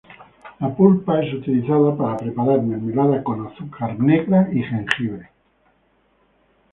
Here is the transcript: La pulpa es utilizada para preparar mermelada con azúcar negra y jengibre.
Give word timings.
La 0.59 0.67
pulpa 0.73 1.21
es 1.21 1.31
utilizada 1.31 1.95
para 1.95 2.17
preparar 2.17 2.59
mermelada 2.63 3.23
con 3.23 3.45
azúcar 3.45 3.99
negra 3.99 4.49
y 4.51 4.63
jengibre. 4.63 5.29